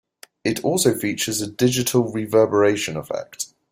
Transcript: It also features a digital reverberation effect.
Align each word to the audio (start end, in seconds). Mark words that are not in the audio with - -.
It 0.43 0.63
also 0.65 0.95
features 0.97 1.41
a 1.41 1.47
digital 1.47 2.11
reverberation 2.11 2.97
effect. 2.97 3.53